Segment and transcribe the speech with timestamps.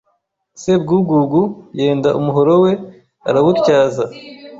[0.61, 1.41] Sebwugugu
[1.79, 2.71] yenda umuhoro we
[3.29, 4.05] arawutyaza